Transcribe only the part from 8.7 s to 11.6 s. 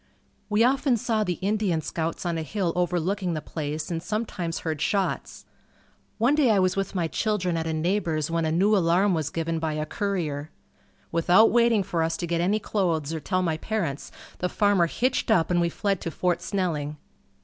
alarm was given by a courier. Without